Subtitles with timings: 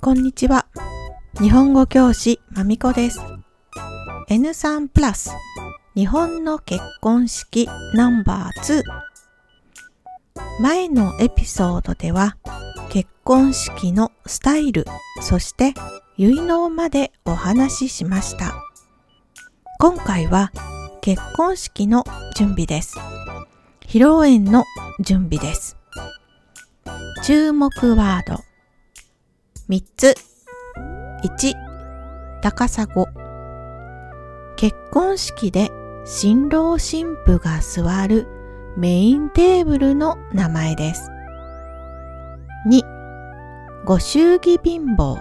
[0.00, 0.66] こんにちは。
[1.42, 3.18] 日本語教師まみこです。
[4.28, 5.32] N3 プラス
[5.96, 8.82] 日本の結婚式ナンバー2
[10.60, 12.36] 前のエピソードでは
[12.90, 14.86] 結婚式のスタイル
[15.20, 15.74] そして
[16.16, 18.54] 結納までお話ししました。
[19.80, 20.52] 今回は
[21.00, 22.04] 結婚式の
[22.36, 23.00] 準備です。
[23.80, 24.62] 披露宴の
[25.00, 25.76] 準備です。
[27.24, 28.40] 注目ワード
[29.68, 30.31] 3つ。
[31.22, 31.54] 1、
[32.42, 32.88] 高砂。
[34.56, 35.70] 結婚式で
[36.04, 38.26] 新郎新婦が座る
[38.76, 41.12] メインテーブルの名前です。
[42.68, 42.82] 2、
[43.84, 45.16] ご祝儀貧乏。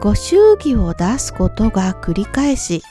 [0.00, 2.82] ご祝儀を出すことが繰り返し、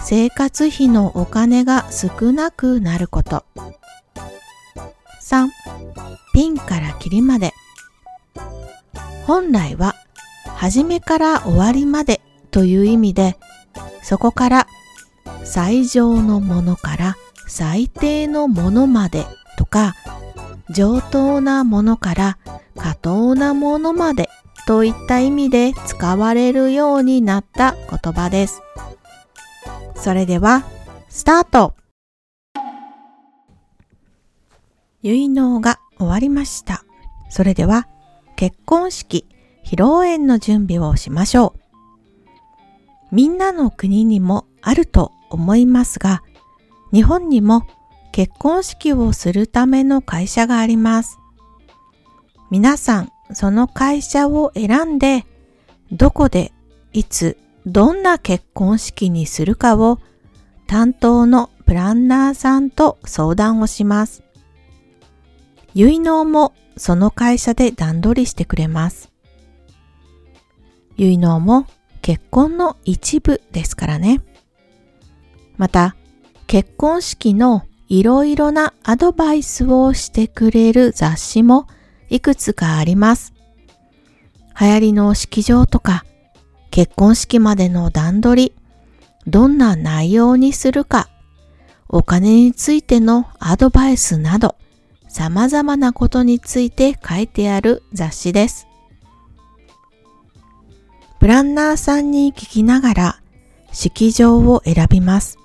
[0.00, 3.44] 生活費のお金が少なくなること。
[5.22, 5.46] 3、
[6.34, 7.52] ピンからキリまで。
[9.24, 9.94] 本来は
[10.62, 12.20] 初めから終わりまで
[12.52, 13.36] という意味で、
[14.04, 14.66] そこから
[15.42, 17.16] 最上のものから
[17.48, 19.26] 最低のものまで
[19.58, 19.94] とか、
[20.70, 22.38] 上等なものから
[22.76, 24.28] 過当なものまで
[24.68, 28.62] といった意味で使われるようになった言葉です。
[29.96, 30.62] それでは、
[31.08, 31.74] スタート
[35.02, 36.84] 結納が終わりました。
[37.30, 37.88] それでは、
[38.36, 39.26] 結婚式、
[39.64, 43.14] 披露宴の準備をしましょう。
[43.14, 46.22] みんなの国にもあると思いますが、
[46.92, 47.66] 日本にも
[48.12, 51.18] 結婚式をするための会社があります。
[52.50, 55.24] 皆さん、その会社を選んで、
[55.90, 56.52] どこで、
[56.92, 59.98] いつ、どんな結婚式にするかを
[60.66, 64.22] 担当のプランナーさんと相談をします。
[65.74, 69.11] 結納もその会社で段取りしてくれます。
[71.02, 71.66] 結納も
[72.00, 74.20] 結婚の一部ですからね。
[75.56, 75.96] また、
[76.46, 81.66] 結婚式のいろいろなアドバイスをしてくれる雑誌も
[82.08, 83.32] いくつかあります。
[84.60, 86.04] 流行りの式場とか、
[86.70, 88.54] 結婚式までの段取り、
[89.26, 91.08] どんな内容にするか、
[91.88, 94.54] お金についてのアドバイスなど、
[95.08, 98.68] 様々なことについて書いてある雑誌です。
[101.22, 103.20] プランナーさんに聞きながら
[103.70, 105.38] 式場を選びます。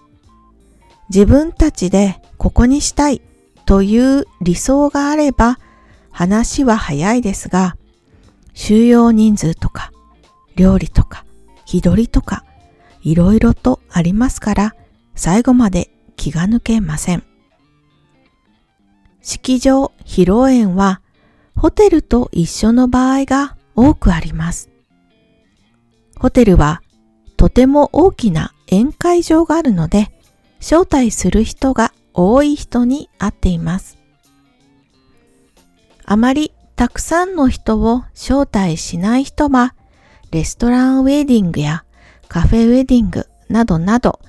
[1.10, 3.22] 自分たちでここにしたい
[3.68, 5.60] という理想があれば
[6.10, 7.78] 話は早いですが、
[8.56, 9.92] 収容人数とか
[10.56, 11.26] 料理とか
[11.68, 12.44] 日取りとか
[13.04, 14.76] いろいろとありますから
[15.14, 17.24] 最後まで気が抜けません。
[19.22, 21.02] 式場、披露宴は
[21.56, 24.67] ホテルと一緒の場合が多くあります。
[26.20, 26.82] ホテルは
[27.38, 30.12] とても大きな宴会場があるので、
[30.60, 33.98] 招待する人が多い人に会っています。
[36.04, 39.76] あまりたくさんの人を招待しない人は、
[40.32, 41.86] レストランウェディングや
[42.28, 44.20] カフェウェディングなどなど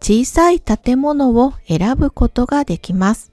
[0.00, 3.32] 小さい建物を選ぶことができます。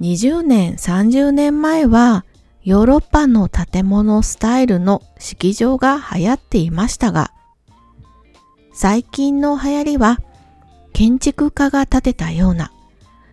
[0.00, 2.24] 20年、30年前は
[2.68, 7.32] ヨーロッパの建物スタイルの式場が流行っていましたが、
[8.74, 10.18] 最近の流行りは
[10.92, 12.70] 建築家が建てたような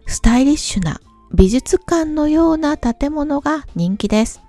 [0.05, 1.01] スタイリッシュな
[1.33, 4.39] 美術館のような建物が人気です。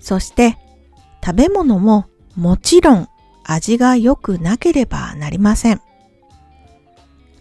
[0.00, 0.56] そして
[1.22, 3.08] 食べ物ももちろん
[3.44, 5.82] 味が良くなければなりません。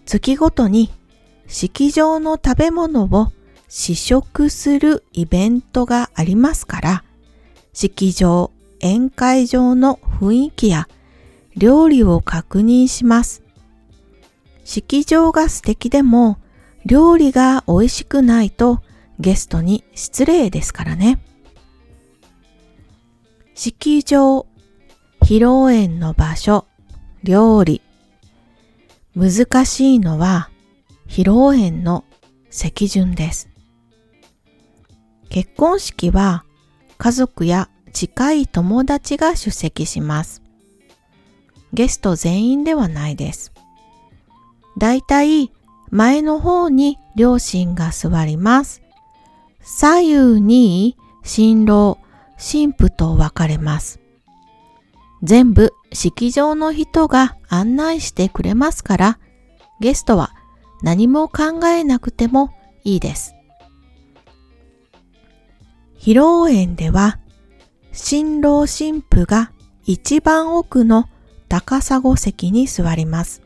[0.06, 0.92] 月ごとに
[1.48, 3.32] 式場の食べ物を
[3.76, 7.04] 試食するイベントがありますから、
[7.74, 8.52] 式場、
[8.84, 10.88] 宴会場の雰囲気や
[11.58, 13.42] 料理を確認します。
[14.64, 16.38] 式場が素敵でも
[16.86, 18.84] 料理が美味しくないと
[19.20, 21.20] ゲストに失礼ですからね。
[23.56, 24.46] 式場、
[25.24, 26.68] 披露宴の場所、
[27.24, 27.82] 料理。
[29.16, 30.52] 難しいのは
[31.08, 32.06] 披露宴の
[32.52, 33.53] 席順です。
[35.34, 36.46] 結婚式は
[37.00, 40.44] 家族や近い友達が出席します。
[41.74, 43.52] ゲスト全員ではないです。
[44.78, 45.52] だいたい
[45.90, 48.84] 前の方に両親が座ります。
[49.60, 51.98] 左右に新郎、
[52.38, 54.00] 新婦と分かれます。
[55.24, 59.20] 全部式場の人が案内してくれますから、
[59.80, 60.36] ゲストは
[60.84, 62.52] 何も考えなくても
[62.84, 63.34] いいです。
[66.04, 67.18] 披露宴では、
[67.94, 69.54] 新郎新婦が
[69.86, 71.08] 一番奥の
[71.48, 73.42] 高砂席に座ります。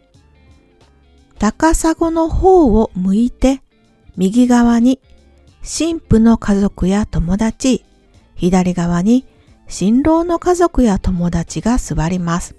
[1.38, 3.62] 高砂の方を向いて、
[4.15, 5.00] 右側に
[5.62, 7.86] 新婦の家族や友達、
[8.33, 9.27] 左側に
[9.68, 12.56] 新郎の家族や友達が座ります。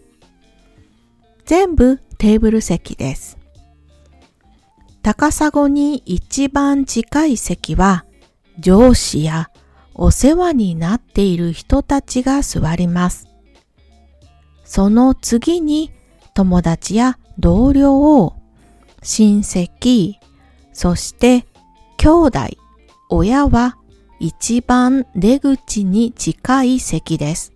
[1.45, 3.37] 全部テーブル席です。
[5.03, 8.05] 高砂に一番近い席は
[8.61, 9.51] 上司や
[10.01, 13.27] お世話になっている人たちが座ります。
[14.65, 15.91] その次に
[16.35, 18.37] 友達や同僚を、
[19.03, 20.15] 親戚、
[20.73, 21.47] そして
[21.97, 22.41] 兄弟、
[23.11, 23.77] 親は
[24.21, 27.53] 一番出口に近い席です。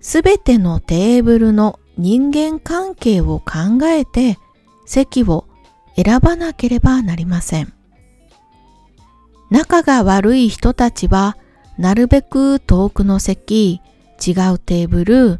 [0.00, 4.38] すべてのテーブルの人間関係を考えて
[4.86, 5.46] 席を
[5.94, 7.73] 選ばなければなりません。
[9.54, 11.36] 仲が悪い人たちは
[11.78, 13.80] なるべく遠くの席、
[14.20, 15.38] 違うテーブル、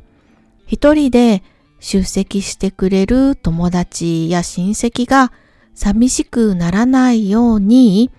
[0.69, 1.43] 一人で
[1.81, 5.32] 出席してくれる友達や親戚が
[5.75, 8.12] 寂しくならないように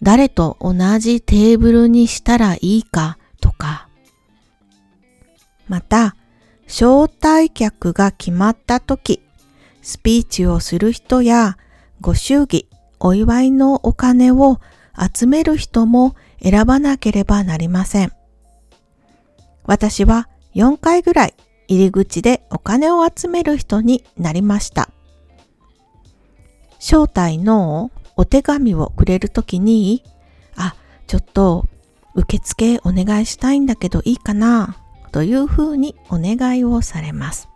[0.00, 3.86] 誰と同じテーブルにしたらいいかとか、
[5.68, 6.16] また、
[6.66, 9.20] 招待客が決まった時、
[9.82, 11.58] スピーチをする人や
[12.00, 12.66] ご祝儀、
[12.98, 14.58] お祝いのお金を
[15.00, 18.12] 集める人も選ばなければなりません。
[19.64, 21.34] 私は4回ぐらい
[21.68, 24.90] 入り口でお金を集める人になりました。
[26.78, 30.02] 招待のお手紙をくれるときに、
[30.56, 30.74] あ、
[31.06, 31.66] ちょっと
[32.14, 34.76] 受付お願いしたいんだけどいいかな？
[35.12, 37.48] というふうにお願いをされます。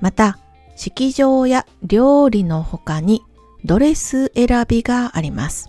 [0.00, 0.38] また、
[0.76, 3.22] 式場や料理の他に
[3.64, 5.68] ドレス選びがあります。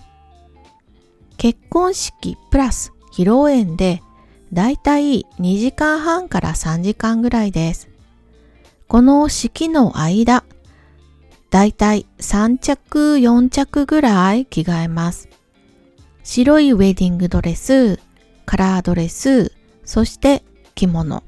[1.37, 4.01] 結婚式プラス披露宴で
[4.53, 7.89] だいたい2時間半から3時間ぐらいです。
[8.87, 10.43] この式の間、
[11.49, 15.29] だいたい3着4着ぐらい着替えます。
[16.23, 17.99] 白いウェディングドレス、
[18.45, 19.53] カラードレス、
[19.85, 20.43] そして
[20.75, 21.23] 着物。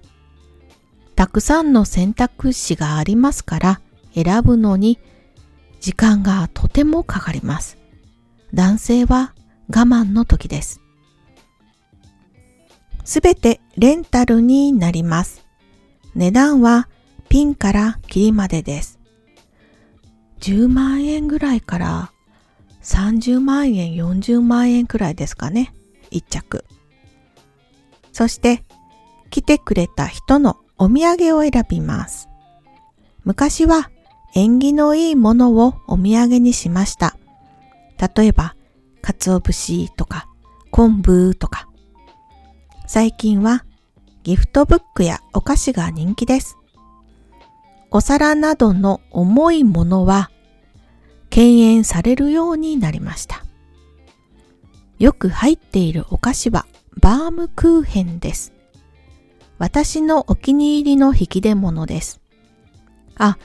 [1.15, 3.81] たくさんの選択肢がありますから
[4.13, 4.99] 選ぶのに
[5.83, 7.77] 時間がとてもかかります。
[8.53, 9.33] 男性は
[9.67, 10.79] 我慢の時です。
[13.03, 15.45] すべてレンタルになります。
[16.15, 16.87] 値段は
[17.27, 18.97] ピンからキリまでです。
[20.39, 22.13] 10万円ぐらいから
[22.81, 25.73] 30万円、40万円くらいですかね。
[26.11, 26.63] 1着。
[28.13, 28.63] そして
[29.29, 32.29] 来てくれた人のお土産を選びます。
[33.25, 33.89] 昔は
[34.35, 37.17] 縁起のいいものをお土産にしました。
[38.15, 38.55] 例えば、
[39.01, 40.27] 鰹節とか
[40.71, 41.67] 昆布とか。
[42.87, 43.63] 最近は
[44.23, 46.57] ギフトブックやお菓子が人気です。
[47.91, 50.31] お皿などの重いものは
[51.29, 53.45] 敬遠されるようになりました。
[54.97, 56.65] よく入っているお菓子は
[56.99, 58.53] バームクーヘンです。
[59.59, 62.19] 私のお気に入りの引き出物です。
[63.15, 63.37] あ、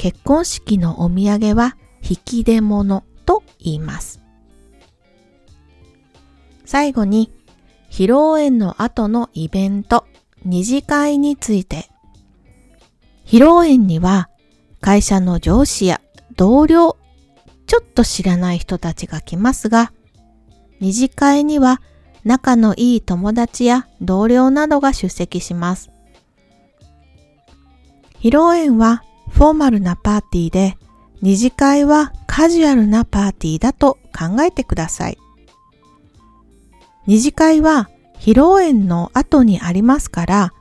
[0.00, 4.22] 結婚式のお土産は引き出物と言います。
[6.64, 7.30] 最後に、
[7.90, 10.06] 披露宴の後のイベント、
[10.42, 11.90] 二次会について。
[13.26, 14.30] 披露宴には
[14.80, 16.00] 会社の上司や
[16.34, 16.96] 同僚
[17.66, 19.92] ちょっと知らない人たちが来ますが、
[20.80, 21.82] 二次会には
[22.24, 25.90] 仲のいい友達や同僚などが出席します。
[28.18, 29.02] 披露宴は
[29.40, 30.76] フォーマルなパーティーで、
[31.22, 35.16] 二次会はカジュアルなパーティーだと考えてください。
[37.06, 40.52] 二次会は披露宴の後にありますから、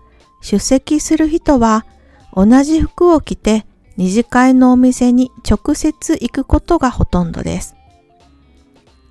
[0.41, 1.85] 出席する人は
[2.33, 3.65] 同じ服を着て
[3.97, 7.75] 二次会のお店に直接行くことがほとんどです。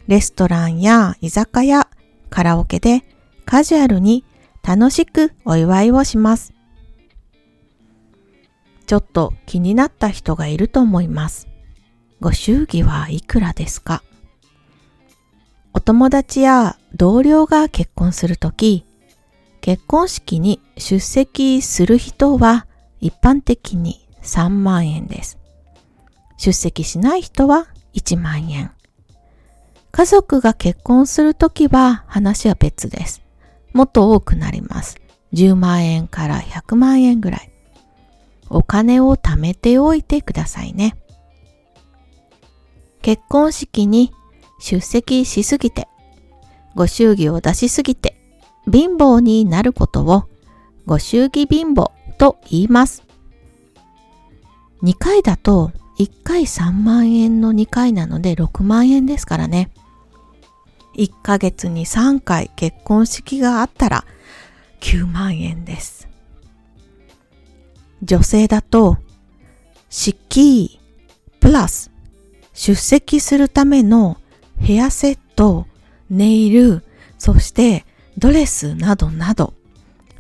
[0.07, 1.89] レストランや居酒屋、
[2.31, 3.05] カラオケで
[3.45, 4.25] カジュアルに
[4.67, 6.55] 楽しくお祝いをします。
[8.89, 11.47] ちょっと気になった人がいると思います。
[12.21, 14.03] ご祝儀はいくらですか？
[15.75, 18.87] お友達や同僚が結婚するとき、
[19.61, 22.67] 結婚式に出席する人は
[22.99, 25.39] 一般的に3万円です。
[26.39, 28.71] 出席しない人は1万円。
[29.93, 33.21] 家族が結婚するときは話は別です。
[33.75, 34.97] もっと多くなります。
[35.35, 37.53] 10万円から100万円ぐらい。
[38.51, 40.97] お金を貯めておいてくださいね。
[43.03, 44.13] 結婚式に
[44.61, 45.89] 出席しすぎて、
[46.75, 48.17] ご祝儀を出しすぎて、
[48.71, 50.25] 貧乏になることを
[50.87, 53.03] ご祝儀貧乏と言います。
[54.83, 59.71] 2回だと1回3万円の2回なので6万円ですからね。
[60.97, 64.05] 1ヶ月に3回結婚式があったら
[64.81, 66.09] 9万円です。
[68.03, 68.99] 女性だと
[69.91, 70.81] 式
[71.41, 71.91] プラス
[72.55, 74.19] 出席するための
[74.59, 75.67] ヘアセット、
[76.11, 76.85] ネイル、
[77.19, 77.87] そして
[78.17, 79.55] ドレスなどなど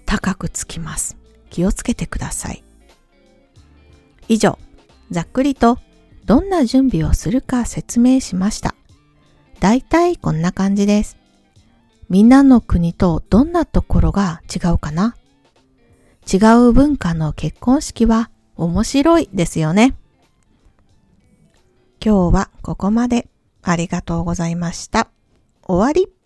[0.06, 1.16] 高くつきます。
[1.50, 2.62] 気をつけてください。
[4.28, 4.58] 以上、
[5.10, 5.78] ざっくりと
[6.24, 8.74] どんな準備をするか説明しました。
[9.60, 11.16] だいたいこんな感じです。
[12.08, 15.16] みんなの国とどんなところが違うかな？
[16.30, 16.36] 違
[16.68, 19.96] う文化の結婚式は面白いですよね。
[22.04, 23.28] 今日はここまで
[23.62, 25.08] ありがとうございました。
[25.62, 26.17] 終わり。